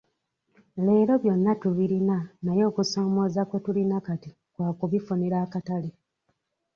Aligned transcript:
Leero 0.85 1.13
byonna 1.23 1.53
tubirina 1.61 2.17
naye 2.45 2.63
okusoomooza 2.69 3.41
kwe 3.49 3.59
tulina 3.65 3.97
kati 4.07 4.31
kwa 4.53 4.67
kubifunira 4.79 5.37
akatale. 5.45 5.89